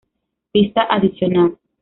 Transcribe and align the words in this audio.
Pista 0.51 0.81
adicional 0.89 1.59